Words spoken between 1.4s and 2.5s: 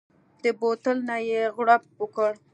غړپ وکړ.